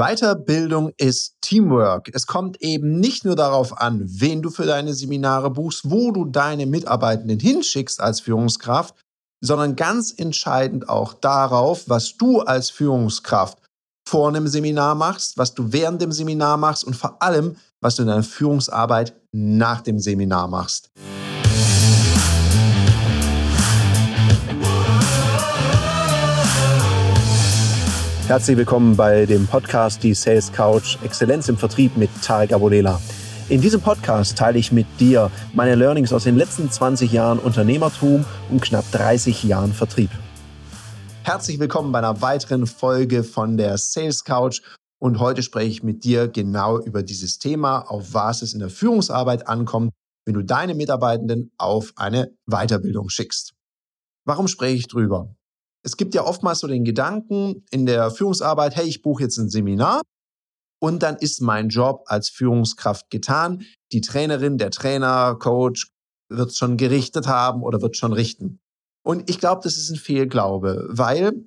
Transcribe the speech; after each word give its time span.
Weiterbildung 0.00 0.94
ist 0.96 1.34
Teamwork. 1.42 2.10
Es 2.14 2.26
kommt 2.26 2.62
eben 2.62 3.00
nicht 3.00 3.26
nur 3.26 3.36
darauf 3.36 3.78
an, 3.78 4.00
wen 4.06 4.40
du 4.40 4.48
für 4.48 4.64
deine 4.64 4.94
Seminare 4.94 5.50
buchst, 5.50 5.90
wo 5.90 6.10
du 6.10 6.24
deine 6.24 6.64
Mitarbeitenden 6.64 7.38
hinschickst 7.38 8.00
als 8.00 8.20
Führungskraft, 8.20 8.94
sondern 9.44 9.76
ganz 9.76 10.14
entscheidend 10.16 10.88
auch 10.88 11.12
darauf, 11.12 11.86
was 11.86 12.16
du 12.16 12.40
als 12.40 12.70
Führungskraft 12.70 13.58
vor 14.08 14.28
einem 14.28 14.48
Seminar 14.48 14.94
machst, 14.94 15.36
was 15.36 15.52
du 15.54 15.70
während 15.70 16.00
dem 16.00 16.12
Seminar 16.12 16.56
machst 16.56 16.82
und 16.84 16.96
vor 16.96 17.20
allem, 17.22 17.56
was 17.82 17.96
du 17.96 18.02
in 18.02 18.08
deiner 18.08 18.22
Führungsarbeit 18.22 19.14
nach 19.32 19.82
dem 19.82 19.98
Seminar 19.98 20.48
machst. 20.48 20.90
Herzlich 28.30 28.56
willkommen 28.56 28.94
bei 28.94 29.26
dem 29.26 29.48
Podcast 29.48 30.04
Die 30.04 30.14
Sales 30.14 30.52
Couch 30.52 30.96
Exzellenz 31.02 31.48
im 31.48 31.56
Vertrieb 31.56 31.96
mit 31.96 32.10
Tarek 32.22 32.52
Abodela. 32.52 33.00
In 33.48 33.60
diesem 33.60 33.80
Podcast 33.80 34.38
teile 34.38 34.56
ich 34.56 34.70
mit 34.70 34.86
dir 35.00 35.32
meine 35.52 35.74
Learnings 35.74 36.12
aus 36.12 36.22
den 36.22 36.36
letzten 36.36 36.70
20 36.70 37.10
Jahren 37.10 37.40
Unternehmertum 37.40 38.24
und 38.48 38.62
knapp 38.62 38.84
30 38.92 39.42
Jahren 39.42 39.72
Vertrieb. 39.72 40.10
Herzlich 41.24 41.58
willkommen 41.58 41.90
bei 41.90 41.98
einer 41.98 42.22
weiteren 42.22 42.68
Folge 42.68 43.24
von 43.24 43.56
der 43.56 43.76
Sales 43.78 44.22
Couch 44.22 44.62
und 45.00 45.18
heute 45.18 45.42
spreche 45.42 45.70
ich 45.70 45.82
mit 45.82 46.04
dir 46.04 46.28
genau 46.28 46.78
über 46.78 47.02
dieses 47.02 47.40
Thema, 47.40 47.80
auf 47.80 48.14
was 48.14 48.42
es 48.42 48.54
in 48.54 48.60
der 48.60 48.70
Führungsarbeit 48.70 49.48
ankommt, 49.48 49.90
wenn 50.24 50.34
du 50.34 50.42
deine 50.42 50.76
Mitarbeitenden 50.76 51.50
auf 51.58 51.92
eine 51.96 52.30
Weiterbildung 52.46 53.08
schickst. 53.08 53.54
Warum 54.24 54.46
spreche 54.46 54.76
ich 54.76 54.86
drüber? 54.86 55.34
Es 55.82 55.96
gibt 55.96 56.14
ja 56.14 56.24
oftmals 56.24 56.60
so 56.60 56.66
den 56.66 56.84
Gedanken 56.84 57.64
in 57.70 57.86
der 57.86 58.10
Führungsarbeit, 58.10 58.76
hey, 58.76 58.86
ich 58.86 59.02
buche 59.02 59.22
jetzt 59.22 59.38
ein 59.38 59.48
Seminar 59.48 60.02
und 60.80 61.02
dann 61.02 61.16
ist 61.16 61.40
mein 61.40 61.68
Job 61.68 62.04
als 62.06 62.28
Führungskraft 62.28 63.10
getan. 63.10 63.64
Die 63.92 64.00
Trainerin, 64.00 64.58
der 64.58 64.70
Trainer, 64.70 65.36
Coach 65.36 65.90
wird 66.30 66.54
schon 66.54 66.76
gerichtet 66.76 67.26
haben 67.26 67.62
oder 67.62 67.82
wird 67.82 67.96
schon 67.96 68.12
richten. 68.12 68.60
Und 69.02 69.28
ich 69.30 69.38
glaube, 69.38 69.62
das 69.64 69.76
ist 69.76 69.90
ein 69.90 69.96
Fehlglaube, 69.96 70.86
weil 70.88 71.44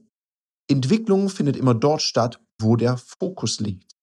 Entwicklung 0.67 1.29
findet 1.29 1.55
immer 1.55 1.73
dort 1.73 2.01
statt, 2.01 2.39
wo 2.59 2.75
der 2.75 2.97
Fokus 2.97 3.59
liegt. 3.59 3.93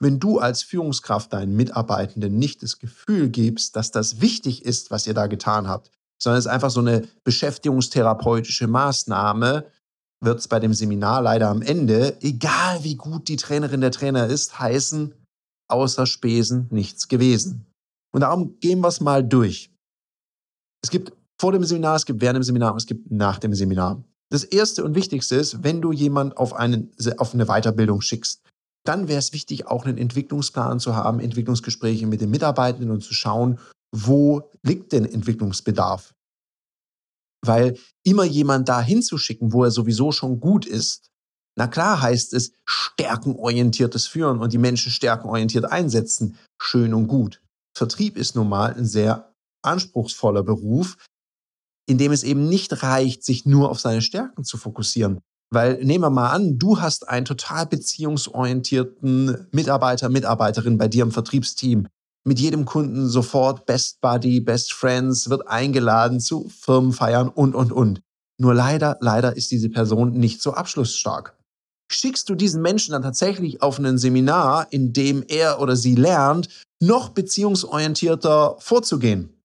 Wenn 0.00 0.20
du 0.20 0.38
als 0.38 0.62
Führungskraft 0.62 1.32
deinen 1.32 1.56
Mitarbeitenden 1.56 2.38
nicht 2.38 2.62
das 2.62 2.78
Gefühl 2.78 3.30
gibst, 3.30 3.74
dass 3.76 3.90
das 3.90 4.20
wichtig 4.20 4.64
ist, 4.64 4.90
was 4.90 5.06
ihr 5.06 5.14
da 5.14 5.26
getan 5.26 5.68
habt, 5.68 5.90
sondern 6.20 6.38
es 6.38 6.46
ist 6.46 6.52
einfach 6.52 6.70
so 6.70 6.80
eine 6.80 7.06
beschäftigungstherapeutische 7.24 8.66
Maßnahme, 8.66 9.70
wird 10.20 10.40
es 10.40 10.48
bei 10.48 10.58
dem 10.58 10.74
Seminar 10.74 11.22
leider 11.22 11.48
am 11.48 11.62
Ende, 11.62 12.20
egal 12.22 12.82
wie 12.82 12.96
gut 12.96 13.28
die 13.28 13.36
Trainerin 13.36 13.80
der 13.80 13.92
Trainer 13.92 14.26
ist, 14.26 14.58
heißen, 14.58 15.14
außer 15.68 16.06
Spesen 16.06 16.66
nichts 16.70 17.08
gewesen. 17.08 17.66
Und 18.12 18.22
darum 18.22 18.58
gehen 18.58 18.80
wir 18.80 18.88
es 18.88 19.00
mal 19.00 19.22
durch. 19.22 19.70
Es 20.82 20.90
gibt 20.90 21.12
vor 21.40 21.52
dem 21.52 21.64
Seminar, 21.64 21.96
es 21.96 22.06
gibt 22.06 22.20
während 22.20 22.36
dem 22.36 22.42
Seminar 22.42 22.72
und 22.72 22.78
es 22.78 22.86
gibt 22.86 23.10
nach 23.10 23.38
dem 23.38 23.54
Seminar. 23.54 24.02
Das 24.30 24.44
erste 24.44 24.84
und 24.84 24.94
wichtigste 24.94 25.36
ist, 25.36 25.62
wenn 25.62 25.80
du 25.80 25.92
jemand 25.92 26.36
auf, 26.36 26.52
einen, 26.54 26.90
auf 27.16 27.32
eine 27.32 27.46
Weiterbildung 27.46 28.00
schickst, 28.00 28.42
dann 28.84 29.08
wäre 29.08 29.18
es 29.18 29.32
wichtig, 29.32 29.66
auch 29.66 29.84
einen 29.84 29.98
Entwicklungsplan 29.98 30.80
zu 30.80 30.96
haben, 30.96 31.20
Entwicklungsgespräche 31.20 32.06
mit 32.06 32.20
den 32.20 32.30
Mitarbeitenden 32.30 32.90
und 32.90 33.02
zu 33.02 33.14
schauen, 33.14 33.58
wo 33.94 34.50
liegt 34.62 34.92
denn 34.92 35.04
Entwicklungsbedarf? 35.04 36.14
Weil 37.44 37.78
immer 38.04 38.24
jemand 38.24 38.68
da 38.68 38.80
hinzuschicken, 38.80 39.52
wo 39.52 39.64
er 39.64 39.70
sowieso 39.70 40.12
schon 40.12 40.40
gut 40.40 40.66
ist, 40.66 41.08
na 41.56 41.66
klar 41.66 42.00
heißt 42.00 42.34
es 42.34 42.52
stärkenorientiertes 42.64 44.06
Führen 44.06 44.38
und 44.38 44.52
die 44.52 44.58
Menschen 44.58 44.92
stärkenorientiert 44.92 45.64
einsetzen. 45.64 46.38
Schön 46.60 46.94
und 46.94 47.08
gut. 47.08 47.42
Vertrieb 47.76 48.16
ist 48.16 48.36
nun 48.36 48.48
mal 48.48 48.74
ein 48.74 48.86
sehr 48.86 49.34
anspruchsvoller 49.62 50.44
Beruf, 50.44 50.96
in 51.88 51.98
dem 51.98 52.12
es 52.12 52.22
eben 52.22 52.48
nicht 52.48 52.82
reicht, 52.82 53.24
sich 53.24 53.44
nur 53.44 53.70
auf 53.70 53.80
seine 53.80 54.02
Stärken 54.02 54.44
zu 54.44 54.56
fokussieren. 54.56 55.20
Weil 55.50 55.82
nehmen 55.82 56.04
wir 56.04 56.10
mal 56.10 56.30
an, 56.30 56.58
du 56.58 56.80
hast 56.80 57.08
einen 57.08 57.24
total 57.24 57.66
beziehungsorientierten 57.66 59.48
Mitarbeiter, 59.50 60.10
Mitarbeiterin 60.10 60.78
bei 60.78 60.88
dir 60.88 61.02
im 61.02 61.10
Vertriebsteam 61.10 61.88
mit 62.24 62.38
jedem 62.38 62.64
Kunden 62.64 63.08
sofort 63.08 63.66
Best 63.66 64.00
Buddy, 64.00 64.40
Best 64.40 64.72
Friends, 64.72 65.30
wird 65.30 65.48
eingeladen 65.48 66.20
zu 66.20 66.48
Firmenfeiern 66.48 67.28
und, 67.28 67.54
und, 67.54 67.72
und. 67.72 68.00
Nur 68.40 68.54
leider, 68.54 68.96
leider 69.00 69.36
ist 69.36 69.50
diese 69.50 69.68
Person 69.68 70.12
nicht 70.12 70.40
so 70.42 70.52
abschlussstark. 70.52 71.36
Schickst 71.90 72.28
du 72.28 72.34
diesen 72.34 72.60
Menschen 72.60 72.92
dann 72.92 73.02
tatsächlich 73.02 73.62
auf 73.62 73.78
ein 73.78 73.98
Seminar, 73.98 74.66
in 74.70 74.92
dem 74.92 75.24
er 75.26 75.60
oder 75.60 75.74
sie 75.74 75.94
lernt, 75.94 76.48
noch 76.80 77.10
beziehungsorientierter 77.10 78.56
vorzugehen? 78.58 79.42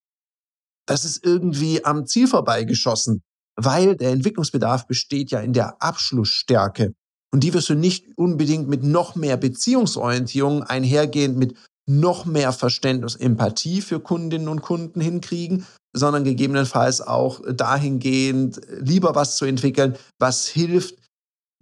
Das 0.85 1.05
ist 1.05 1.25
irgendwie 1.25 1.85
am 1.85 2.05
Ziel 2.05 2.27
vorbeigeschossen, 2.27 3.21
weil 3.55 3.95
der 3.95 4.11
Entwicklungsbedarf 4.11 4.87
besteht 4.87 5.31
ja 5.31 5.39
in 5.39 5.53
der 5.53 5.81
Abschlussstärke. 5.81 6.93
Und 7.33 7.43
die 7.43 7.53
wirst 7.53 7.69
du 7.69 7.75
nicht 7.75 8.05
unbedingt 8.17 8.67
mit 8.67 8.83
noch 8.83 9.15
mehr 9.15 9.37
Beziehungsorientierung 9.37 10.63
einhergehend 10.63 11.37
mit 11.37 11.55
noch 11.85 12.25
mehr 12.25 12.53
Verständnis, 12.53 13.15
Empathie 13.15 13.81
für 13.81 13.99
Kundinnen 13.99 14.47
und 14.47 14.61
Kunden 14.61 15.01
hinkriegen, 15.01 15.65
sondern 15.95 16.23
gegebenenfalls 16.23 17.01
auch 17.01 17.41
dahingehend 17.51 18.61
lieber 18.79 19.15
was 19.15 19.35
zu 19.35 19.45
entwickeln, 19.45 19.95
was 20.19 20.47
hilft, 20.47 20.95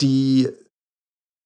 die 0.02 0.50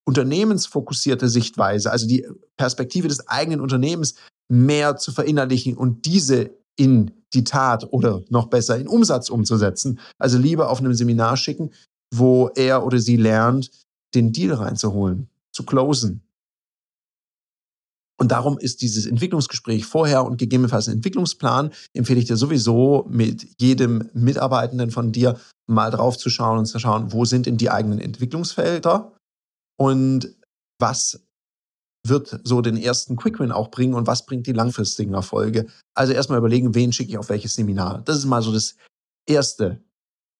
unternehmensfokussierte 0.07 1.29
Sichtweise, 1.29 1.91
also 1.91 2.07
die 2.07 2.27
Perspektive 2.57 3.07
des 3.07 3.27
eigenen 3.27 3.59
Unternehmens 3.59 4.15
mehr 4.51 4.97
zu 4.97 5.11
verinnerlichen 5.11 5.75
und 5.75 6.05
diese 6.05 6.51
in 6.77 7.11
die 7.33 7.43
Tat 7.43 7.91
oder 7.91 8.23
noch 8.29 8.47
besser 8.47 8.77
in 8.77 8.87
Umsatz 8.87 9.29
umzusetzen. 9.29 9.99
Also 10.19 10.37
lieber 10.37 10.69
auf 10.69 10.79
einem 10.79 10.93
Seminar 10.93 11.37
schicken, 11.37 11.71
wo 12.13 12.49
er 12.55 12.85
oder 12.85 12.99
sie 12.99 13.17
lernt, 13.17 13.71
den 14.13 14.31
Deal 14.31 14.53
reinzuholen, 14.53 15.29
zu 15.51 15.65
closen, 15.65 16.21
und 18.17 18.31
darum 18.31 18.57
ist 18.57 18.81
dieses 18.81 19.05
Entwicklungsgespräch 19.05 19.85
vorher 19.85 20.23
und 20.23 20.37
gegebenenfalls 20.37 20.87
ein 20.87 20.95
Entwicklungsplan, 20.95 21.71
empfehle 21.93 22.19
ich 22.19 22.25
dir 22.25 22.37
sowieso 22.37 23.05
mit 23.09 23.59
jedem 23.59 24.09
Mitarbeitenden 24.13 24.91
von 24.91 25.11
dir 25.11 25.39
mal 25.67 25.91
drauf 25.91 26.17
zu 26.17 26.29
schauen 26.29 26.59
und 26.59 26.65
zu 26.65 26.79
schauen, 26.79 27.11
wo 27.11 27.25
sind 27.25 27.45
denn 27.45 27.57
die 27.57 27.69
eigenen 27.69 27.99
Entwicklungsfelder 27.99 29.13
und 29.77 30.33
was 30.79 31.21
wird 32.07 32.39
so 32.43 32.61
den 32.61 32.77
ersten 32.77 33.15
Quick-Win 33.15 33.51
auch 33.51 33.69
bringen 33.69 33.95
und 33.95 34.07
was 34.07 34.25
bringt 34.25 34.47
die 34.47 34.53
langfristigen 34.53 35.13
Erfolge. 35.13 35.67
Also 35.95 36.13
erstmal 36.13 36.37
überlegen, 36.37 36.75
wen 36.75 36.93
schicke 36.93 37.11
ich 37.11 37.17
auf 37.17 37.29
welches 37.29 37.55
Seminar. 37.55 38.01
Das 38.05 38.17
ist 38.17 38.25
mal 38.25 38.41
so 38.41 38.53
das 38.53 38.75
Erste. 39.27 39.83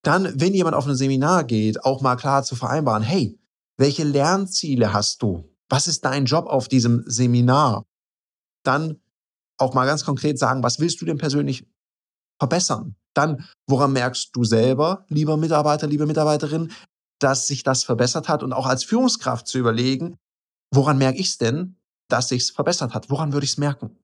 Dann, 0.02 0.32
wenn 0.40 0.54
jemand 0.54 0.76
auf 0.76 0.86
ein 0.86 0.94
Seminar 0.94 1.42
geht, 1.44 1.84
auch 1.84 2.00
mal 2.00 2.14
klar 2.14 2.44
zu 2.44 2.54
vereinbaren, 2.54 3.02
hey, 3.02 3.36
welche 3.76 4.04
Lernziele 4.04 4.92
hast 4.92 5.20
du? 5.22 5.44
Was 5.68 5.88
ist 5.88 6.04
dein 6.04 6.26
Job 6.26 6.46
auf 6.46 6.68
diesem 6.68 7.02
Seminar? 7.06 7.84
Dann 8.64 9.00
auch 9.58 9.74
mal 9.74 9.86
ganz 9.86 10.04
konkret 10.04 10.38
sagen, 10.38 10.62
was 10.62 10.80
willst 10.80 11.00
du 11.00 11.04
denn 11.04 11.18
persönlich 11.18 11.66
verbessern? 12.40 12.94
Dann, 13.14 13.48
woran 13.68 13.92
merkst 13.92 14.30
du 14.34 14.44
selber, 14.44 15.06
lieber 15.08 15.36
Mitarbeiter, 15.36 15.86
liebe 15.86 16.06
Mitarbeiterin, 16.06 16.72
dass 17.20 17.46
sich 17.46 17.62
das 17.62 17.84
verbessert 17.84 18.28
hat 18.28 18.42
und 18.42 18.52
auch 18.52 18.66
als 18.66 18.84
Führungskraft 18.84 19.46
zu 19.46 19.58
überlegen, 19.58 20.18
woran 20.74 20.98
merke 20.98 21.18
ich 21.18 21.28
es 21.28 21.38
denn, 21.38 21.76
dass 22.10 22.28
sich 22.28 22.42
es 22.42 22.50
verbessert 22.50 22.94
hat? 22.94 23.10
Woran 23.10 23.32
würde 23.32 23.44
ich 23.44 23.52
es 23.52 23.58
merken? 23.58 23.96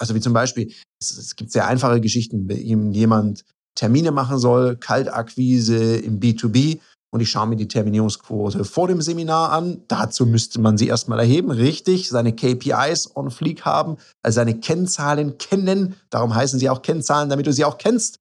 Also 0.00 0.14
wie 0.14 0.20
zum 0.20 0.32
Beispiel, 0.32 0.72
es, 1.00 1.10
es, 1.10 1.36
gibt 1.36 1.50
sehr 1.50 1.66
einfache 1.66 2.00
Geschichten, 2.00 2.48
wenn 2.48 2.92
jemand 2.92 3.44
Termine 3.74 4.12
machen 4.12 4.38
soll, 4.38 4.76
Kaltakquise 4.76 5.96
im 5.96 6.20
B2B 6.20 6.80
und 7.12 7.20
ich 7.20 7.30
schaue 7.30 7.46
mir 7.46 7.56
die 7.56 7.68
Terminierungsquote 7.68 8.64
vor 8.64 8.88
dem 8.88 9.02
Seminar 9.02 9.52
an. 9.52 9.82
Dazu 9.86 10.24
müsste 10.24 10.60
man 10.60 10.78
sie 10.78 10.88
erstmal 10.88 11.18
erheben, 11.18 11.50
richtig, 11.50 12.08
seine 12.08 12.34
KPIs 12.34 13.14
on 13.14 13.30
fleek 13.30 13.66
haben, 13.66 13.98
also 14.22 14.36
seine 14.36 14.58
Kennzahlen 14.58 15.36
kennen. 15.36 15.96
Darum 16.08 16.34
heißen 16.34 16.58
sie 16.58 16.70
auch 16.70 16.80
Kennzahlen, 16.80 17.28
damit 17.28 17.46
du 17.46 17.52
sie 17.52 17.66
auch 17.66 17.76
kennst. 17.76 18.18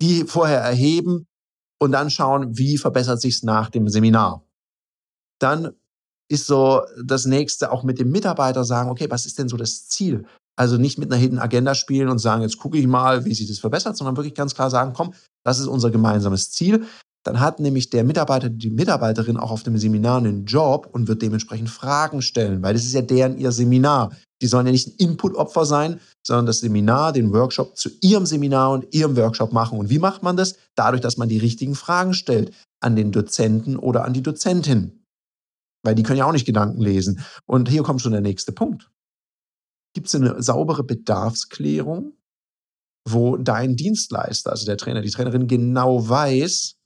Die 0.00 0.24
vorher 0.24 0.60
erheben 0.60 1.26
und 1.78 1.92
dann 1.92 2.08
schauen, 2.10 2.56
wie 2.56 2.78
verbessert 2.78 3.20
sich's 3.20 3.42
nach 3.42 3.68
dem 3.68 3.88
Seminar. 3.88 4.46
Dann 5.38 5.74
ist 6.30 6.46
so 6.46 6.82
das 7.04 7.26
nächste 7.26 7.70
auch 7.70 7.82
mit 7.82 7.98
dem 7.98 8.10
Mitarbeiter 8.10 8.64
sagen, 8.64 8.88
okay, 8.88 9.10
was 9.10 9.26
ist 9.26 9.38
denn 9.38 9.48
so 9.48 9.58
das 9.58 9.88
Ziel? 9.88 10.24
Also 10.56 10.78
nicht 10.78 10.98
mit 10.98 11.12
einer 11.12 11.20
Hidden 11.20 11.38
Agenda 11.38 11.74
spielen 11.74 12.08
und 12.08 12.18
sagen, 12.18 12.42
jetzt 12.42 12.58
gucke 12.58 12.78
ich 12.78 12.86
mal, 12.86 13.26
wie 13.26 13.34
sich 13.34 13.46
das 13.46 13.58
verbessert, 13.58 13.96
sondern 13.96 14.16
wirklich 14.16 14.34
ganz 14.34 14.54
klar 14.54 14.70
sagen, 14.70 14.94
komm, 14.94 15.12
das 15.44 15.58
ist 15.58 15.66
unser 15.66 15.90
gemeinsames 15.90 16.50
Ziel 16.50 16.86
dann 17.24 17.40
hat 17.40 17.60
nämlich 17.60 17.90
der 17.90 18.04
Mitarbeiter, 18.04 18.48
die 18.48 18.70
Mitarbeiterin 18.70 19.36
auch 19.36 19.50
auf 19.50 19.62
dem 19.62 19.76
Seminar 19.76 20.18
einen 20.18 20.44
Job 20.44 20.88
und 20.92 21.08
wird 21.08 21.20
dementsprechend 21.20 21.68
Fragen 21.68 22.22
stellen, 22.22 22.62
weil 22.62 22.74
das 22.74 22.84
ist 22.84 22.94
ja 22.94 23.02
deren 23.02 23.36
ihr 23.38 23.52
Seminar. 23.52 24.12
Die 24.40 24.46
sollen 24.46 24.66
ja 24.66 24.72
nicht 24.72 24.86
ein 24.86 24.94
Input-Opfer 24.98 25.66
sein, 25.66 26.00
sondern 26.24 26.46
das 26.46 26.60
Seminar, 26.60 27.12
den 27.12 27.32
Workshop 27.32 27.76
zu 27.76 27.90
ihrem 28.00 28.24
Seminar 28.24 28.70
und 28.70 28.94
ihrem 28.94 29.16
Workshop 29.16 29.52
machen. 29.52 29.78
Und 29.78 29.90
wie 29.90 29.98
macht 29.98 30.22
man 30.22 30.36
das? 30.36 30.56
Dadurch, 30.76 31.00
dass 31.02 31.16
man 31.16 31.28
die 31.28 31.38
richtigen 31.38 31.74
Fragen 31.74 32.14
stellt 32.14 32.52
an 32.80 32.94
den 32.94 33.10
Dozenten 33.10 33.76
oder 33.76 34.04
an 34.04 34.12
die 34.12 34.22
Dozentin. 34.22 34.92
weil 35.84 35.94
die 35.94 36.02
können 36.02 36.18
ja 36.18 36.26
auch 36.26 36.32
nicht 36.32 36.46
Gedanken 36.46 36.80
lesen. 36.80 37.24
Und 37.46 37.68
hier 37.68 37.82
kommt 37.82 38.02
schon 38.02 38.12
der 38.12 38.20
nächste 38.20 38.52
Punkt. 38.52 38.90
Gibt 39.94 40.08
es 40.08 40.14
eine 40.14 40.42
saubere 40.42 40.84
Bedarfsklärung, 40.84 42.12
wo 43.08 43.36
dein 43.36 43.76
Dienstleister, 43.76 44.50
also 44.50 44.66
der 44.66 44.76
Trainer, 44.76 45.00
die 45.00 45.10
Trainerin 45.10 45.46
genau 45.46 46.08
weiß, 46.08 46.77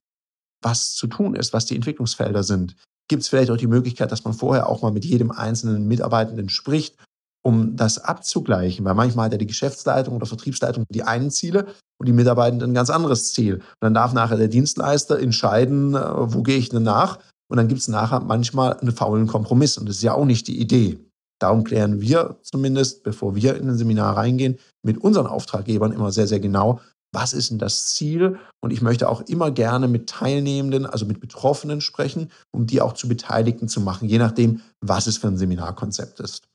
was 0.63 0.95
zu 0.95 1.07
tun 1.07 1.35
ist, 1.35 1.53
was 1.53 1.67
die 1.67 1.77
Entwicklungsfelder 1.77 2.43
sind? 2.43 2.77
Gibt 3.09 3.23
es 3.23 3.29
vielleicht 3.29 3.51
auch 3.51 3.57
die 3.57 3.67
Möglichkeit, 3.67 4.13
dass 4.13 4.25
man 4.25 4.33
vorher 4.33 4.69
auch 4.69 4.83
mal 4.83 4.93
mit 4.93 5.05
jedem 5.05 5.31
einzelnen 5.31 5.87
Mitarbeitenden 5.87 6.49
spricht, 6.49 6.97
um 7.45 7.77
das 7.77 7.99
abzugleichen? 7.99 8.85
Weil 8.85 8.95
manchmal 8.95 9.27
hat 9.27 9.33
ja 9.33 9.39
die 9.39 9.47
Geschäftsleitung 9.47 10.15
oder 10.15 10.27
Vertriebsleitung 10.27 10.85
die 10.89 11.03
einen 11.03 11.31
Ziele 11.31 11.67
und 11.99 12.07
die 12.07 12.13
Mitarbeitenden 12.13 12.71
ein 12.71 12.75
ganz 12.75 12.91
anderes 12.91 13.33
Ziel. 13.33 13.57
Und 13.57 13.63
dann 13.81 13.95
darf 13.95 14.13
nachher 14.13 14.37
der 14.39 14.49
Dienstleister 14.49 15.19
entscheiden, 15.19 15.95
äh, 15.95 16.33
wo 16.33 16.43
gehe 16.43 16.59
ich 16.59 16.69
denn 16.69 16.85
nach? 16.85 17.19
Und 17.51 17.59
dann 17.59 17.69
gibt 17.69 17.81
es 17.81 17.89
nachher 17.89 18.21
manchmal 18.21 18.79
einen 18.79 18.93
faulen 18.93 19.27
Kompromiss. 19.27 19.77
Und 19.77 19.89
das 19.89 19.97
ist 19.97 20.03
ja 20.03 20.15
auch 20.15 20.25
nicht 20.25 20.49
die 20.49 20.59
Idee. 20.59 20.99
Darum 21.39 21.65
klären 21.65 22.01
wir 22.01 22.39
zumindest, 22.43 23.03
bevor 23.03 23.35
wir 23.35 23.57
in 23.57 23.69
ein 23.69 23.77
Seminar 23.77 24.17
reingehen, 24.17 24.59
mit 24.83 24.99
unseren 24.99 25.27
Auftraggebern 25.27 25.93
immer 25.93 26.13
sehr, 26.13 26.29
sehr 26.29 26.41
genau, 26.41 26.81
was 27.13 27.33
ist 27.33 27.51
denn 27.51 27.59
das 27.59 27.95
Ziel? 27.95 28.39
Und 28.63 28.73
ich 28.73 28.81
möchte 28.81 29.09
auch 29.09 29.21
immer 29.23 29.51
gerne 29.51 29.87
mit 29.87 30.09
Teilnehmenden, 30.09 30.87
also 30.87 31.05
mit 31.05 31.21
Betroffenen 31.21 31.81
sprechen, 31.81 32.31
um 32.53 32.67
die 32.67 32.81
auch 32.81 32.95
zu 32.95 33.09
Beteiligten 33.09 33.69
zu 33.69 33.81
machen, 33.81 34.09
je 34.09 34.19
nachdem, 34.19 34.63
was 34.81 35.07
es 35.07 35.19
für 35.19 35.29
ein 35.29 35.37
Seminarkonzept 35.37 36.21
ist. 36.21 36.49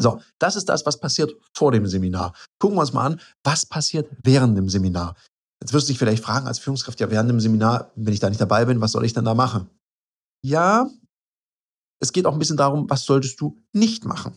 So, 0.00 0.20
das 0.40 0.56
ist 0.56 0.68
das, 0.68 0.84
was 0.84 0.98
passiert 0.98 1.32
vor 1.56 1.70
dem 1.70 1.86
Seminar. 1.86 2.34
Gucken 2.58 2.76
wir 2.76 2.80
uns 2.80 2.92
mal 2.92 3.06
an, 3.06 3.20
was 3.44 3.64
passiert 3.64 4.10
während 4.24 4.58
dem 4.58 4.68
Seminar. 4.68 5.16
Jetzt 5.62 5.72
wirst 5.72 5.86
du 5.86 5.92
dich 5.92 5.98
vielleicht 5.98 6.24
fragen 6.24 6.48
als 6.48 6.58
Führungskraft, 6.58 6.98
ja, 6.98 7.10
während 7.10 7.30
dem 7.30 7.38
Seminar, 7.38 7.92
wenn 7.94 8.12
ich 8.12 8.18
da 8.18 8.28
nicht 8.28 8.40
dabei 8.40 8.64
bin, 8.64 8.80
was 8.80 8.92
soll 8.92 9.04
ich 9.04 9.12
denn 9.12 9.24
da 9.24 9.34
machen? 9.34 9.70
Ja, 10.44 10.90
es 12.00 12.12
geht 12.12 12.26
auch 12.26 12.32
ein 12.32 12.40
bisschen 12.40 12.56
darum, 12.56 12.90
was 12.90 13.04
solltest 13.04 13.40
du 13.40 13.62
nicht 13.72 14.04
machen. 14.04 14.36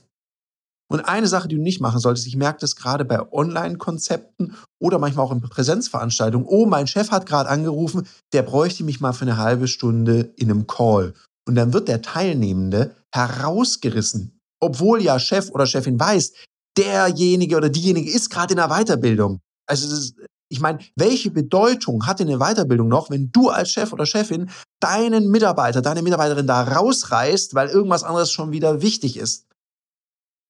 Und 0.88 1.02
eine 1.02 1.28
Sache, 1.28 1.48
die 1.48 1.56
du 1.56 1.62
nicht 1.62 1.82
machen 1.82 2.00
solltest, 2.00 2.28
ich 2.28 2.36
merke 2.36 2.60
das 2.60 2.76
gerade 2.76 3.06
bei 3.06 3.20
Online-Konzepten 3.32 4.56
oder 4.80 5.00
manchmal 5.00 5.26
auch 5.26 5.32
in 5.32 5.42
Präsenzveranstaltungen. 5.42 6.48
Oh, 6.48 6.68
mein 6.68 6.88
Chef 6.88 7.10
hat 7.10 7.26
gerade 7.26 7.50
angerufen, 7.50 8.08
der 8.34 8.44
bräuchte 8.44 8.84
mich 8.84 9.02
mal 9.02 9.14
für 9.14 9.24
eine 9.24 9.38
halbe 9.38 9.68
Stunde 9.68 10.34
in 10.38 10.52
einem 10.52 10.68
Call. 10.68 11.14
Und 11.48 11.56
dann 11.56 11.74
wird 11.74 11.88
der 11.88 12.02
Teilnehmende 12.02 12.96
herausgerissen, 13.14 14.40
obwohl 14.60 15.02
ja 15.02 15.20
Chef 15.20 15.50
oder 15.52 15.66
Chefin 15.66 16.00
weiß, 16.00 16.34
derjenige 16.78 17.58
oder 17.58 17.70
diejenige 17.70 18.12
ist 18.12 18.30
gerade 18.30 18.54
in 18.54 18.58
der 18.58 18.70
Weiterbildung. 18.70 19.40
Also 19.68 19.92
ist, 19.92 20.16
ich 20.50 20.60
meine, 20.60 20.80
welche 20.96 21.32
Bedeutung 21.32 22.06
hat 22.06 22.20
denn 22.20 22.30
eine 22.30 22.38
Weiterbildung 22.38 22.88
noch, 22.88 23.10
wenn 23.10 23.32
du 23.32 23.50
als 23.50 23.72
Chef 23.72 23.92
oder 23.92 24.06
Chefin 24.06 24.50
deinen 24.80 25.30
Mitarbeiter, 25.30 25.82
deine 25.82 26.04
Mitarbeiterin 26.04 26.46
da 26.46 26.62
rausreißt, 26.62 27.56
weil 27.56 27.70
irgendwas 27.70 28.04
anderes 28.04 28.32
schon 28.32 28.52
wieder 28.52 28.82
wichtig 28.82 29.18
ist? 29.18 29.45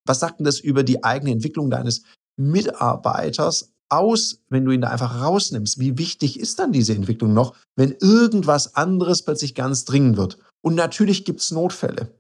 Was 0.06 0.20
sagt 0.20 0.40
denn 0.40 0.46
das 0.46 0.60
über 0.60 0.84
die 0.84 1.04
eigene 1.04 1.32
Entwicklung 1.32 1.70
deines 1.70 2.04
Mitarbeiters 2.38 3.74
aus, 3.90 4.42
wenn 4.50 4.66
du 4.66 4.72
ihn 4.72 4.82
da 4.82 4.90
einfach 4.90 5.22
rausnimmst? 5.22 5.80
Wie 5.80 5.98
wichtig 5.98 6.40
ist 6.40 6.60
dann 6.60 6.72
diese 6.72 6.94
Entwicklung 6.94 7.34
noch, 7.34 7.56
wenn 7.76 7.96
irgendwas 8.00 8.76
anderes 8.76 9.24
plötzlich 9.24 9.56
ganz 9.56 9.86
dringend 9.86 10.18
wird? 10.18 10.38
Und 10.62 10.76
natürlich 10.76 11.26
gibt 11.26 11.42
es 11.42 11.52
Notfälle. 11.52 12.12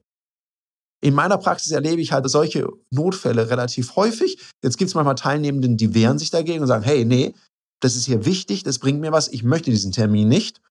In 1.01 1.13
meiner 1.13 1.37
Praxis 1.37 1.71
erlebe 1.71 2.01
ich 2.01 2.11
halt 2.11 2.27
solche 2.29 2.67
Notfälle 2.89 3.49
relativ 3.49 3.95
häufig. 3.95 4.39
Jetzt 4.63 4.77
gibt 4.77 4.89
es 4.89 4.95
manchmal 4.95 5.15
Teilnehmenden, 5.15 5.77
die 5.77 5.93
wehren 5.93 6.17
sich 6.17 6.31
dagegen 6.31 6.61
und 6.61 6.67
sagen, 6.67 6.83
hey, 6.83 7.05
nee, 7.05 7.35
das 7.81 7.95
ist 7.95 8.05
hier 8.05 8.25
wichtig, 8.25 8.63
das 8.63 8.79
bringt 8.79 9.01
mir 9.01 9.11
was, 9.11 9.27
ich 9.27 9.43
möchte 9.43 9.69
diesen 9.69 9.91
Termin 9.91 10.27
nicht. 10.27 10.61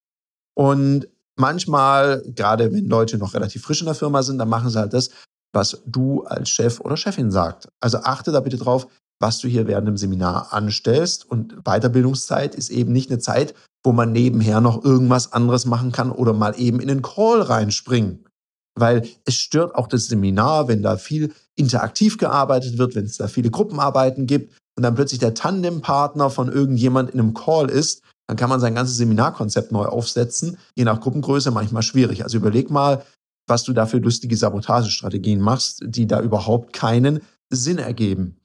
Und 0.57 1.09
manchmal, 1.37 2.23
gerade 2.35 2.73
wenn 2.73 2.89
Leute 2.89 3.19
noch 3.19 3.35
relativ 3.35 3.63
frisch 3.63 3.81
in 3.81 3.87
der 3.87 3.95
Firma 3.95 4.23
sind, 4.23 4.39
dann 4.39 4.49
machen 4.49 4.71
sie 4.71 4.79
halt 4.79 4.93
das, 4.93 5.11
was 5.55 5.83
du 5.87 6.25
als 6.25 6.51
Chef 6.51 6.81
oder 6.81 6.97
Chefin 6.97 7.31
sagst. 7.31 7.69
Also 7.81 7.99
achte 7.99 8.33
da 8.33 8.41
bitte 8.41 8.57
drauf, 8.57 8.87
was 9.21 9.39
du 9.39 9.49
hier 9.49 9.67
während 9.67 9.89
dem 9.89 9.97
Seminar 9.97 10.53
anstellst. 10.53 11.29
Und 11.31 11.65
Weiterbildungszeit 11.65 12.55
ist 12.55 12.71
eben 12.71 12.93
nicht 12.93 13.11
eine 13.11 13.21
Zeit, 13.21 13.55
wo 13.85 13.93
man 13.93 14.13
nebenher 14.13 14.61
noch 14.61 14.85
irgendwas 14.85 15.33
anderes 15.33 15.67
machen 15.67 15.93
kann 15.93 16.11
oder 16.11 16.33
mal 16.33 16.59
eben 16.59 16.81
in 16.81 16.89
den 16.89 17.03
Call 17.03 17.43
reinspringen. 17.43 18.27
Weil 18.77 19.09
es 19.25 19.35
stört 19.35 19.75
auch 19.77 19.87
das 19.87 20.07
Seminar, 20.07 20.67
wenn 20.69 20.83
da 20.83 20.97
viel 20.97 21.33
interaktiv 21.55 22.19
gearbeitet 22.19 22.79
wird, 22.79 22.97
wenn 22.97 23.05
es 23.05 23.17
da 23.17 23.29
viele 23.29 23.51
Gruppenarbeiten 23.51 24.27
gibt 24.27 24.59
und 24.77 24.83
dann 24.83 24.97
plötzlich 24.97 25.21
der 25.21 25.35
Tandempartner 25.35 26.31
von 26.31 26.51
irgendjemand 26.51 27.11
in 27.11 27.21
einem 27.21 27.35
Call 27.35 27.71
ist, 27.71 28.03
dann 28.27 28.37
kann 28.37 28.51
man 28.51 28.59
sein 28.59 28.75
ganzes 28.75 28.97
Seminarkonzept 28.97 29.71
neu 29.71 29.85
aufsetzen, 29.85 30.57
je 30.75 30.85
nach 30.85 31.01
Gruppengröße 31.01 31.51
manchmal 31.51 31.83
schwierig. 31.83 32.25
Also 32.25 32.39
überleg 32.39 32.71
mal, 32.71 33.05
was 33.47 33.65
du 33.65 33.73
da 33.73 33.87
für 33.87 33.99
lustige 33.99 34.37
Sabotagestrategien 34.37 35.41
machst, 35.41 35.83
die 35.85 36.07
da 36.07 36.21
überhaupt 36.21 36.73
keinen 36.73 37.21
Sinn 37.51 37.79
ergeben. 37.79 38.37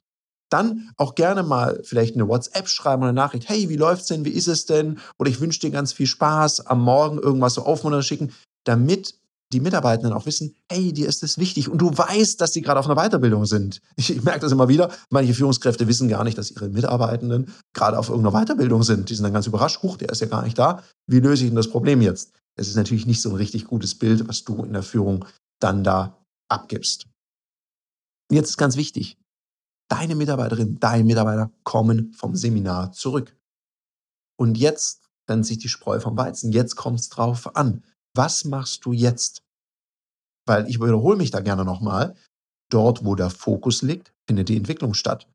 Dann 0.49 0.89
auch 0.97 1.15
gerne 1.15 1.43
mal 1.43 1.79
vielleicht 1.83 2.15
eine 2.15 2.27
WhatsApp 2.27 2.67
schreiben 2.67 3.03
oder 3.03 3.09
eine 3.09 3.15
Nachricht. 3.15 3.47
Hey, 3.47 3.69
wie 3.69 3.75
läuft's 3.75 4.07
denn? 4.07 4.25
Wie 4.25 4.31
ist 4.31 4.47
es 4.47 4.65
denn? 4.65 4.97
Oder 5.19 5.29
ich 5.29 5.39
wünsche 5.39 5.59
dir 5.59 5.69
ganz 5.69 5.93
viel 5.93 6.07
Spaß. 6.07 6.65
Am 6.65 6.81
Morgen 6.81 7.19
irgendwas 7.19 7.53
so 7.53 7.63
aufmuntern 7.63 8.01
schicken, 8.01 8.31
damit 8.63 9.13
die 9.51 9.59
Mitarbeitenden 9.59 10.13
auch 10.13 10.25
wissen, 10.25 10.55
hey, 10.71 10.93
dir 10.93 11.07
ist 11.07 11.23
das 11.23 11.39
wichtig 11.39 11.69
und 11.69 11.79
du 11.79 11.89
weißt, 11.95 12.39
dass 12.39 12.53
sie 12.53 12.61
gerade 12.61 12.79
auf 12.79 12.87
einer 12.87 12.95
Weiterbildung 12.95 13.45
sind. 13.45 13.81
Ich, 13.95 14.23
merke 14.23 14.41
das 14.41 14.51
immer 14.51 14.67
wieder. 14.69 14.91
Manche 15.09 15.33
Führungskräfte 15.33 15.87
wissen 15.87 16.07
gar 16.07 16.23
nicht, 16.23 16.37
dass 16.37 16.51
ihre 16.51 16.69
Mitarbeitenden 16.69 17.51
gerade 17.73 17.97
auf 17.97 18.09
irgendeiner 18.09 18.45
Weiterbildung 18.45 18.83
sind. 18.83 19.09
Die 19.09 19.15
sind 19.15 19.23
dann 19.23 19.33
ganz 19.33 19.47
überrascht. 19.47 19.81
Huch, 19.81 19.97
der 19.97 20.09
ist 20.09 20.21
ja 20.21 20.27
gar 20.27 20.43
nicht 20.43 20.57
da. 20.57 20.83
Wie 21.07 21.19
löse 21.19 21.43
ich 21.43 21.49
denn 21.49 21.55
das 21.55 21.69
Problem 21.69 22.01
jetzt? 22.01 22.31
Es 22.59 22.67
ist 22.67 22.75
natürlich 22.75 23.05
nicht 23.05 23.21
so 23.21 23.29
ein 23.29 23.35
richtig 23.37 23.65
gutes 23.65 23.95
Bild, 23.95 24.27
was 24.27 24.43
du 24.43 24.65
in 24.65 24.73
der 24.73 24.83
Führung 24.83 25.25
dann 25.61 25.81
da 25.85 26.21
abgibst. 26.49 27.07
Jetzt 28.29 28.49
ist 28.49 28.57
ganz 28.57 28.75
wichtig, 28.75 29.17
deine 29.89 30.13
Mitarbeiterin, 30.13 30.77
dein 30.77 31.05
Mitarbeiter 31.05 31.51
kommen 31.63 32.11
vom 32.11 32.35
Seminar 32.35 32.91
zurück. 32.91 33.33
Und 34.37 34.57
jetzt 34.57 35.07
trennt 35.25 35.45
sich 35.45 35.57
die 35.57 35.69
Spreu 35.69 36.01
vom 36.01 36.17
Weizen. 36.17 36.51
Jetzt 36.51 36.75
kommt 36.75 36.99
es 36.99 37.07
drauf 37.07 37.55
an. 37.55 37.81
Was 38.13 38.43
machst 38.43 38.83
du 38.83 38.91
jetzt? 38.91 39.41
Weil 40.45 40.67
ich 40.67 40.81
wiederhole 40.81 41.15
mich 41.15 41.31
da 41.31 41.39
gerne 41.39 41.63
nochmal. 41.63 42.15
Dort, 42.69 43.05
wo 43.05 43.15
der 43.15 43.29
Fokus 43.29 43.83
liegt, 43.83 44.13
findet 44.27 44.49
die 44.49 44.57
Entwicklung 44.57 44.93
statt. 44.93 45.31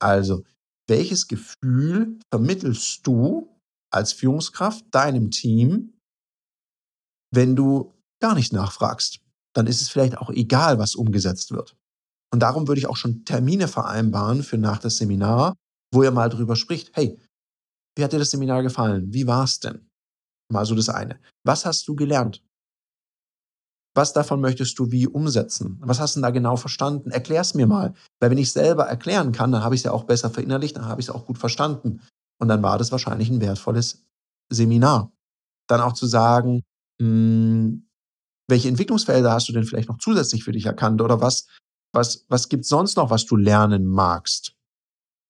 Also, 0.00 0.44
welches 0.88 1.28
Gefühl 1.28 2.18
vermittelst 2.32 3.06
du 3.06 3.48
als 3.92 4.12
Führungskraft 4.12 4.84
deinem 4.90 5.30
Team, 5.30 5.93
wenn 7.34 7.56
du 7.56 7.94
gar 8.20 8.34
nicht 8.34 8.52
nachfragst, 8.52 9.20
dann 9.54 9.66
ist 9.66 9.80
es 9.80 9.88
vielleicht 9.88 10.18
auch 10.18 10.30
egal, 10.30 10.78
was 10.78 10.94
umgesetzt 10.94 11.52
wird. 11.52 11.76
Und 12.32 12.40
darum 12.40 12.66
würde 12.66 12.80
ich 12.80 12.86
auch 12.86 12.96
schon 12.96 13.24
Termine 13.24 13.68
vereinbaren 13.68 14.42
für 14.42 14.58
nach 14.58 14.78
das 14.78 14.96
Seminar, 14.96 15.54
wo 15.92 16.02
ihr 16.02 16.10
mal 16.10 16.28
drüber 16.28 16.56
spricht. 16.56 16.90
Hey, 16.94 17.18
wie 17.96 18.02
hat 18.02 18.12
dir 18.12 18.18
das 18.18 18.30
Seminar 18.30 18.62
gefallen? 18.62 19.12
Wie 19.12 19.26
war 19.26 19.44
es 19.44 19.60
denn? 19.60 19.88
Mal 20.50 20.66
so 20.66 20.74
das 20.74 20.88
eine. 20.88 21.20
Was 21.44 21.64
hast 21.64 21.86
du 21.86 21.94
gelernt? 21.94 22.42
Was 23.96 24.12
davon 24.12 24.40
möchtest 24.40 24.76
du 24.78 24.90
wie 24.90 25.06
umsetzen? 25.06 25.78
Was 25.80 26.00
hast 26.00 26.16
du 26.16 26.20
da 26.20 26.30
genau 26.30 26.56
verstanden? 26.56 27.12
Erklär 27.12 27.42
es 27.42 27.54
mir 27.54 27.68
mal. 27.68 27.94
Weil 28.20 28.30
wenn 28.30 28.38
ich 28.38 28.50
selber 28.50 28.86
erklären 28.86 29.30
kann, 29.30 29.52
dann 29.52 29.62
habe 29.62 29.76
ich 29.76 29.82
es 29.82 29.84
ja 29.84 29.92
auch 29.92 30.04
besser 30.04 30.30
verinnerlicht, 30.30 30.76
dann 30.76 30.86
habe 30.86 31.00
ich 31.00 31.06
es 31.06 31.14
auch 31.14 31.26
gut 31.26 31.38
verstanden. 31.38 32.00
Und 32.40 32.48
dann 32.48 32.62
war 32.62 32.76
das 32.76 32.90
wahrscheinlich 32.90 33.30
ein 33.30 33.40
wertvolles 33.40 34.04
Seminar. 34.52 35.12
Dann 35.68 35.80
auch 35.80 35.92
zu 35.92 36.06
sagen, 36.06 36.64
hm, 37.00 37.86
welche 38.48 38.68
Entwicklungsfelder 38.68 39.32
hast 39.32 39.48
du 39.48 39.52
denn 39.52 39.64
vielleicht 39.64 39.88
noch 39.88 39.98
zusätzlich 39.98 40.44
für 40.44 40.52
dich 40.52 40.66
erkannt 40.66 41.00
oder 41.00 41.20
was, 41.20 41.46
was, 41.94 42.26
was 42.28 42.48
gibt 42.48 42.64
es 42.64 42.68
sonst 42.68 42.96
noch, 42.96 43.10
was 43.10 43.26
du 43.26 43.36
lernen 43.36 43.86
magst? 43.86 44.54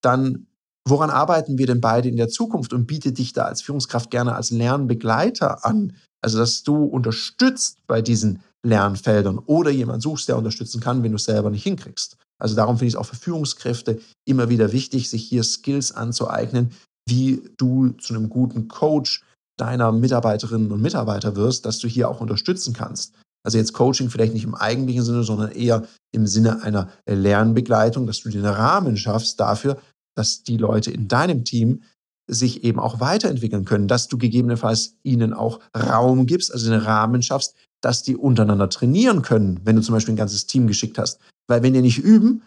Dann, 0.02 0.46
woran 0.86 1.10
arbeiten 1.10 1.58
wir 1.58 1.66
denn 1.66 1.80
beide 1.80 2.08
in 2.08 2.16
der 2.16 2.28
Zukunft 2.28 2.72
und 2.72 2.86
biete 2.86 3.12
dich 3.12 3.32
da 3.32 3.44
als 3.44 3.62
Führungskraft 3.62 4.10
gerne 4.10 4.34
als 4.34 4.50
Lernbegleiter 4.50 5.64
an? 5.64 5.96
Also, 6.22 6.38
dass 6.38 6.62
du 6.62 6.84
unterstützt 6.84 7.86
bei 7.86 8.02
diesen 8.02 8.42
Lernfeldern 8.64 9.38
oder 9.38 9.70
jemand 9.70 10.02
suchst, 10.02 10.28
der 10.28 10.38
unterstützen 10.38 10.80
kann, 10.80 11.02
wenn 11.02 11.12
du 11.12 11.16
es 11.16 11.24
selber 11.24 11.50
nicht 11.50 11.62
hinkriegst. 11.62 12.16
Also 12.40 12.56
darum 12.56 12.76
finde 12.76 12.88
ich 12.88 12.94
es 12.94 12.98
auch 12.98 13.06
für 13.06 13.16
Führungskräfte 13.16 14.00
immer 14.26 14.48
wieder 14.48 14.72
wichtig, 14.72 15.08
sich 15.08 15.28
hier 15.28 15.44
Skills 15.44 15.92
anzueignen, 15.92 16.72
wie 17.08 17.42
du 17.56 17.90
zu 17.90 18.14
einem 18.14 18.28
guten 18.28 18.68
Coach, 18.68 19.22
deiner 19.56 19.92
Mitarbeiterinnen 19.92 20.72
und 20.72 20.82
Mitarbeiter 20.82 21.36
wirst, 21.36 21.66
dass 21.66 21.78
du 21.78 21.88
hier 21.88 22.08
auch 22.08 22.20
unterstützen 22.20 22.74
kannst. 22.74 23.14
Also 23.44 23.58
jetzt 23.58 23.74
Coaching 23.74 24.08
vielleicht 24.08 24.32
nicht 24.32 24.44
im 24.44 24.54
eigentlichen 24.54 25.02
Sinne, 25.02 25.22
sondern 25.22 25.52
eher 25.52 25.86
im 26.12 26.26
Sinne 26.26 26.62
einer 26.62 26.88
Lernbegleitung, 27.06 28.06
dass 28.06 28.20
du 28.20 28.30
den 28.30 28.46
Rahmen 28.46 28.96
schaffst 28.96 29.38
dafür, 29.38 29.76
dass 30.16 30.42
die 30.44 30.56
Leute 30.56 30.90
in 30.90 31.08
deinem 31.08 31.44
Team 31.44 31.82
sich 32.26 32.64
eben 32.64 32.80
auch 32.80 33.00
weiterentwickeln 33.00 33.66
können, 33.66 33.86
dass 33.86 34.08
du 34.08 34.16
gegebenenfalls 34.16 34.96
ihnen 35.02 35.34
auch 35.34 35.60
Raum 35.76 36.24
gibst, 36.24 36.52
also 36.52 36.70
den 36.70 36.80
Rahmen 36.80 37.22
schaffst, 37.22 37.54
dass 37.82 38.02
die 38.02 38.16
untereinander 38.16 38.70
trainieren 38.70 39.20
können, 39.20 39.60
wenn 39.64 39.76
du 39.76 39.82
zum 39.82 39.94
Beispiel 39.94 40.14
ein 40.14 40.18
ganzes 40.18 40.46
Team 40.46 40.66
geschickt 40.66 40.96
hast. 40.96 41.20
Weil 41.46 41.62
wenn 41.62 41.74
die 41.74 41.82
nicht 41.82 41.98
üben, 41.98 42.42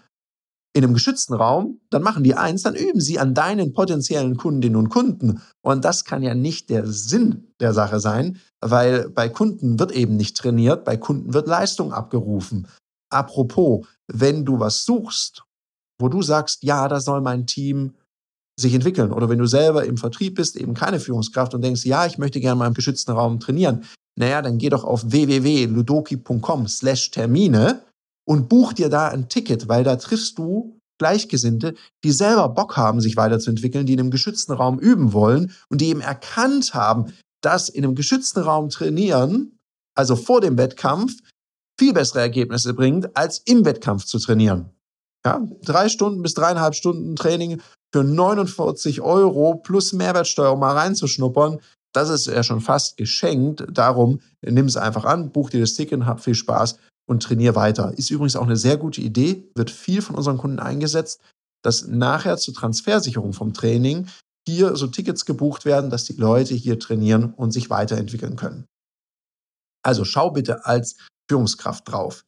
in 0.78 0.84
einem 0.84 0.94
geschützten 0.94 1.34
Raum, 1.34 1.80
dann 1.90 2.04
machen 2.04 2.24
die 2.24 2.36
eins, 2.36 2.62
dann 2.62 2.76
üben 2.76 3.02
sie 3.02 3.18
an 3.18 3.34
deinen 3.34 3.74
potenziellen 3.74 4.38
Kundinnen 4.38 4.76
und 4.76 4.90
Kunden. 4.90 5.42
Und 5.64 5.84
das 5.84 6.06
kann 6.06 6.22
ja 6.22 6.36
nicht 6.36 6.70
der 6.70 6.86
Sinn 6.86 7.48
der 7.60 7.74
Sache 7.74 8.00
sein, 8.00 8.40
weil 8.62 9.10
bei 9.10 9.28
Kunden 9.28 9.80
wird 9.80 9.92
eben 9.92 10.16
nicht 10.18 10.38
trainiert, 10.38 10.86
bei 10.86 10.96
Kunden 10.96 11.34
wird 11.34 11.48
Leistung 11.48 11.94
abgerufen. 11.94 12.68
Apropos, 13.10 13.88
wenn 14.08 14.46
du 14.46 14.60
was 14.60 14.86
suchst, 14.86 15.44
wo 16.00 16.10
du 16.10 16.22
sagst, 16.22 16.62
ja, 16.62 16.88
da 16.88 17.00
soll 17.00 17.22
mein 17.22 17.48
Team 17.48 17.96
sich 18.60 18.76
entwickeln. 18.76 19.12
Oder 19.12 19.30
wenn 19.30 19.40
du 19.40 19.48
selber 19.48 19.84
im 19.86 19.98
Vertrieb 19.98 20.36
bist, 20.36 20.58
eben 20.58 20.76
keine 20.76 21.00
Führungskraft 21.00 21.56
und 21.56 21.64
denkst, 21.64 21.86
ja, 21.86 22.06
ich 22.06 22.20
möchte 22.20 22.40
gerne 22.40 22.60
mal 22.60 22.68
im 22.68 22.76
geschützten 22.76 23.14
Raum 23.14 23.40
trainieren. 23.40 23.84
Naja, 24.16 24.44
dann 24.44 24.60
geh 24.60 24.70
doch 24.70 24.84
auf 24.84 25.12
www.ludoki.com 25.12 26.68
slash 26.68 27.10
Termine 27.10 27.82
und 28.28 28.50
buch 28.50 28.74
dir 28.74 28.90
da 28.90 29.08
ein 29.08 29.30
Ticket, 29.30 29.68
weil 29.68 29.84
da 29.84 29.96
triffst 29.96 30.38
du 30.38 30.80
Gleichgesinnte, 31.00 31.76
die 32.04 32.12
selber 32.12 32.50
Bock 32.50 32.76
haben, 32.76 33.02
sich 33.02 33.18
weiterzuentwickeln, 33.18 33.86
die 33.86 33.94
in 33.94 34.00
einem 34.00 34.12
geschützten 34.12 34.54
Raum 34.54 34.80
üben 34.80 35.14
wollen 35.14 35.52
und 35.70 35.82
die 35.82 35.90
eben 35.90 36.02
erkannt 36.02 36.74
haben, 36.74 37.14
dass 37.42 37.70
in 37.70 37.84
einem 37.84 37.96
geschützten 37.96 38.42
Raum 38.42 38.70
trainieren, 38.70 39.58
also 39.96 40.16
vor 40.16 40.42
dem 40.42 40.58
Wettkampf, 40.58 41.18
viel 41.80 41.94
bessere 41.94 42.22
Ergebnisse 42.22 42.74
bringt, 42.74 43.16
als 43.16 43.40
im 43.46 43.64
Wettkampf 43.64 44.06
zu 44.06 44.18
trainieren. 44.18 44.72
Ja, 45.24 45.40
drei 45.64 45.90
Stunden 45.90 46.24
bis 46.24 46.34
dreieinhalb 46.34 46.74
Stunden 46.74 47.16
Training 47.16 47.62
für 47.94 48.04
49 48.04 49.02
Euro 49.02 49.56
plus 49.56 49.94
Mehrwertsteuer 49.94 50.54
um 50.54 50.60
mal 50.60 50.76
reinzuschnuppern, 50.76 51.60
das 51.94 52.10
ist 52.10 52.28
ja 52.28 52.44
schon 52.44 52.62
fast 52.62 52.98
geschenkt. 52.98 53.66
Darum 53.72 54.20
nimm 54.42 54.66
es 54.66 54.78
einfach 54.78 55.06
an, 55.06 55.32
buch 55.32 55.50
dir 55.50 55.62
das 55.62 55.74
Ticket, 55.76 56.06
hab 56.06 56.24
viel 56.24 56.36
Spaß 56.36 56.78
und 57.08 57.24
trainier 57.24 57.56
weiter. 57.56 57.98
Ist 57.98 58.12
übrigens 58.12 58.36
auch 58.36 58.46
eine 58.46 58.58
sehr 58.58 58.78
gute 58.78 59.02
Idee, 59.02 59.50
wird 59.56 59.72
viel 59.72 60.02
von 60.02 60.16
unseren 60.16 60.38
Kunden 60.38 60.60
eingesetzt, 60.60 61.22
dass 61.64 61.88
nachher 61.88 62.38
zur 62.38 62.54
Transfersicherung 62.54 63.34
vom 63.34 63.54
Training 63.54 64.08
hier 64.48 64.76
so 64.76 64.88
Tickets 64.88 65.26
gebucht 65.26 65.66
werden, 65.66 65.90
dass 65.90 66.06
die 66.06 66.14
Leute 66.14 66.54
hier 66.54 66.80
trainieren 66.80 67.34
und 67.34 67.52
sich 67.52 67.70
weiterentwickeln 67.70 68.36
können. 68.36 68.66
Also 69.84 70.06
schau 70.06 70.32
bitte 70.32 70.66
als 70.66 70.98
Führungskraft 71.30 71.90
drauf. 71.90 72.24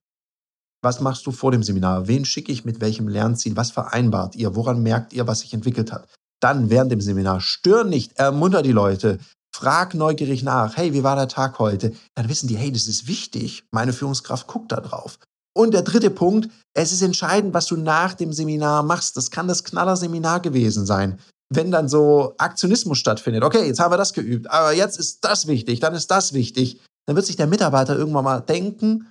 Was 0.81 1.01
machst 1.01 1.25
du 1.25 1.31
vor 1.31 1.51
dem 1.51 1.63
Seminar? 1.63 2.07
Wen 2.07 2.25
schicke 2.25 2.51
ich 2.51 2.63
mit 2.63 2.79
welchem 2.79 3.07
Lernziel? 3.07 3.57
Was 3.57 3.71
vereinbart 3.71 4.35
ihr? 4.35 4.55
Woran 4.55 4.81
merkt 4.81 5.13
ihr, 5.13 5.27
was 5.27 5.41
sich 5.41 5.53
entwickelt 5.53 5.91
hat? 5.91 6.07
Dann 6.41 6.69
während 6.69 6.91
dem 6.91 7.01
Seminar 7.01 7.41
stör 7.41 7.83
nicht, 7.83 8.13
ermunter 8.17 8.61
die 8.61 8.71
Leute, 8.71 9.19
frag 9.55 9.93
neugierig 9.93 10.43
nach. 10.43 10.77
Hey, 10.77 10.93
wie 10.93 11.03
war 11.03 11.15
der 11.15 11.27
Tag 11.27 11.59
heute? 11.59 11.93
Dann 12.15 12.29
wissen 12.29 12.47
die, 12.47 12.57
hey, 12.57 12.71
das 12.71 12.87
ist 12.87 13.07
wichtig. 13.07 13.63
Meine 13.71 13.93
Führungskraft 13.93 14.47
guckt 14.47 14.71
da 14.71 14.79
drauf. 14.79 15.19
Und 15.55 15.73
der 15.73 15.81
dritte 15.81 16.09
Punkt, 16.09 16.49
es 16.73 16.91
ist 16.91 17.01
entscheidend, 17.01 17.53
was 17.53 17.65
du 17.65 17.75
nach 17.75 18.13
dem 18.13 18.31
Seminar 18.31 18.83
machst. 18.83 19.17
Das 19.17 19.31
kann 19.31 19.47
das 19.47 19.63
Knaller-Seminar 19.63 20.41
gewesen 20.41 20.85
sein. 20.85 21.19
Wenn 21.51 21.71
dann 21.71 21.89
so 21.89 22.35
Aktionismus 22.37 22.99
stattfindet, 22.99 23.43
okay, 23.43 23.65
jetzt 23.65 23.79
haben 23.79 23.91
wir 23.91 23.97
das 23.97 24.13
geübt, 24.13 24.49
aber 24.51 24.71
jetzt 24.71 24.99
ist 24.99 25.25
das 25.25 25.47
wichtig, 25.47 25.79
dann 25.79 25.95
ist 25.95 26.11
das 26.11 26.33
wichtig, 26.33 26.79
dann 27.07 27.15
wird 27.15 27.25
sich 27.25 27.37
der 27.37 27.47
Mitarbeiter 27.47 27.97
irgendwann 27.97 28.23
mal 28.23 28.39
denken, 28.39 29.07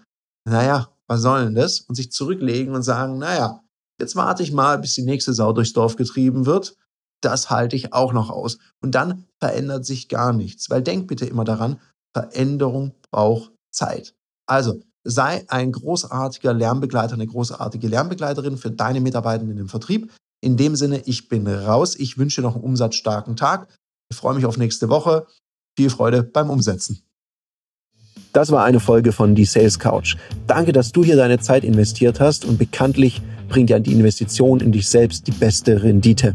naja, 0.49 0.89
was 1.09 1.23
soll 1.23 1.47
denn 1.47 1.57
das? 1.57 1.81
Und 1.81 1.97
sich 1.97 2.13
zurücklegen 2.13 2.75
und 2.75 2.83
sagen, 2.83 3.19
naja, 3.19 3.61
jetzt 4.01 4.15
warte 4.15 4.45
ich 4.45 4.53
mal, 4.53 4.79
bis 4.79 4.95
die 4.95 5.03
nächste 5.03 5.35
Sau 5.35 5.53
durchs 5.53 5.73
Dorf 5.73 5.97
getrieben 5.97 6.47
wird. 6.47 6.77
Das 7.21 7.51
halte 7.51 7.77
ich 7.77 7.93
auch 7.93 8.13
noch 8.13 8.31
aus. 8.31 8.59
Und 8.81 8.95
dann 8.95 9.25
verändert 9.41 9.85
sich 9.85 10.09
gar 10.09 10.33
nichts. 10.33 10.71
Weil 10.71 10.83
denk 10.83 11.09
bitte 11.09 11.27
immer 11.27 11.45
daran, 11.45 11.81
Veränderung 12.15 12.95
braucht 13.11 13.53
Zeit. 13.73 14.15
Also 14.47 14.81
sei 15.05 15.45
ein 15.49 15.73
großartiger 15.73 16.53
Lernbegleiter, 16.53 17.15
eine 17.15 17.27
großartige 17.27 17.89
Lernbegleiterin 17.89 18.57
für 18.57 18.71
deine 18.71 19.01
Mitarbeitenden 19.01 19.59
im 19.59 19.69
Vertrieb. 19.69 20.13
In 20.41 20.57
dem 20.57 20.77
Sinne, 20.77 21.03
ich 21.07 21.29
bin 21.29 21.47
raus. 21.47 21.97
Ich 21.97 22.19
wünsche 22.19 22.41
dir 22.41 22.47
noch 22.47 22.55
einen 22.55 22.65
umsatzstarken 22.65 23.37
Tag. 23.37 23.69
Ich 24.11 24.17
freue 24.17 24.35
mich 24.35 24.47
auf 24.47 24.57
nächste 24.57 24.89
Woche. 24.89 25.27
Viel 25.77 25.91
Freude 25.91 26.23
beim 26.23 26.51
Umsetzen. 26.51 27.03
Das 28.33 28.51
war 28.51 28.65
eine 28.65 28.79
Folge 28.79 29.13
von 29.13 29.35
Die 29.35 29.45
Sales 29.45 29.79
Couch. 29.79 30.17
Danke, 30.47 30.73
dass 30.73 30.93
du 30.93 31.03
hier 31.03 31.17
deine 31.17 31.39
Zeit 31.39 31.65
investiert 31.65 32.21
hast 32.21 32.45
und 32.45 32.59
bekanntlich 32.59 33.23
bringt 33.49 33.71
ja 33.71 33.79
die 33.79 33.93
Investition 33.93 34.61
in 34.61 34.73
dich 34.73 34.89
selbst 34.89 35.27
die 35.27 35.33
beste 35.33 35.83
Rendite. 35.83 36.35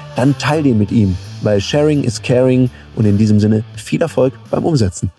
dann 0.15 0.37
teile 0.37 0.63
den 0.63 0.77
mit 0.77 0.91
ihm, 0.91 1.17
weil 1.41 1.61
Sharing 1.61 2.03
is 2.03 2.21
Caring 2.21 2.69
und 2.95 3.05
in 3.05 3.17
diesem 3.17 3.39
Sinne 3.39 3.63
viel 3.75 4.01
Erfolg 4.01 4.33
beim 4.49 4.65
Umsetzen. 4.65 5.11